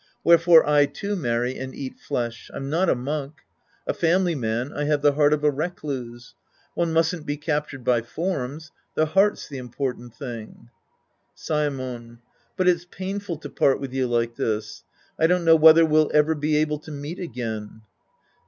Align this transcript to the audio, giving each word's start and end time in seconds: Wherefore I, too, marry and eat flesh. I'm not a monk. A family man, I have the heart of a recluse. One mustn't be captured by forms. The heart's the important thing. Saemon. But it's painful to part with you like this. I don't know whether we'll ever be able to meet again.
Wherefore 0.23 0.67
I, 0.67 0.87
too, 0.87 1.15
marry 1.15 1.59
and 1.59 1.75
eat 1.75 1.99
flesh. 1.99 2.49
I'm 2.55 2.71
not 2.71 2.89
a 2.89 2.95
monk. 2.95 3.41
A 3.85 3.93
family 3.93 4.33
man, 4.33 4.73
I 4.73 4.85
have 4.85 5.03
the 5.03 5.11
heart 5.11 5.31
of 5.31 5.43
a 5.43 5.51
recluse. 5.51 6.33
One 6.73 6.91
mustn't 6.91 7.23
be 7.23 7.37
captured 7.37 7.83
by 7.83 8.01
forms. 8.01 8.71
The 8.95 9.05
heart's 9.05 9.47
the 9.47 9.59
important 9.59 10.15
thing. 10.15 10.71
Saemon. 11.35 12.17
But 12.57 12.67
it's 12.67 12.85
painful 12.89 13.37
to 13.37 13.49
part 13.51 13.79
with 13.79 13.93
you 13.93 14.07
like 14.07 14.37
this. 14.37 14.83
I 15.19 15.27
don't 15.27 15.45
know 15.45 15.55
whether 15.55 15.85
we'll 15.85 16.09
ever 16.15 16.33
be 16.33 16.55
able 16.57 16.79
to 16.79 16.91
meet 16.91 17.19
again. 17.19 17.83